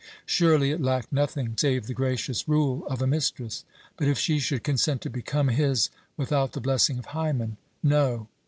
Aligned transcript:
Surely 0.25 0.71
it 0.71 0.81
lacked 0.81 1.13
nothing 1.13 1.55
save 1.55 1.85
the 1.85 1.93
gracious 1.93 2.47
rule 2.49 2.83
of 2.87 3.03
a 3.03 3.05
mistress. 3.05 3.63
But 3.97 4.07
if 4.07 4.17
she 4.17 4.39
should 4.39 4.63
consent 4.63 5.01
to 5.01 5.11
become 5.11 5.49
his 5.49 5.91
without 6.17 6.53
the 6.53 6.59
blessing 6.59 6.97
of 6.97 7.05
Hymen? 7.13 7.57
No. 7.83 8.27